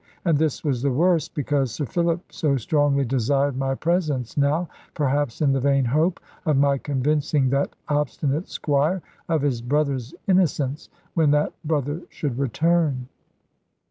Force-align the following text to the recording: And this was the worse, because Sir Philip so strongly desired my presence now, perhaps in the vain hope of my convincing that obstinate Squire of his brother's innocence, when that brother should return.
And 0.25 0.35
this 0.39 0.63
was 0.63 0.81
the 0.81 0.89
worse, 0.91 1.29
because 1.29 1.69
Sir 1.73 1.85
Philip 1.85 2.21
so 2.33 2.57
strongly 2.57 3.05
desired 3.05 3.55
my 3.55 3.75
presence 3.75 4.35
now, 4.35 4.67
perhaps 4.95 5.43
in 5.43 5.53
the 5.53 5.59
vain 5.59 5.85
hope 5.85 6.19
of 6.47 6.57
my 6.57 6.79
convincing 6.79 7.51
that 7.51 7.75
obstinate 7.87 8.49
Squire 8.49 9.03
of 9.29 9.43
his 9.43 9.61
brother's 9.61 10.15
innocence, 10.27 10.89
when 11.13 11.29
that 11.29 11.53
brother 11.63 12.01
should 12.09 12.39
return. 12.39 13.09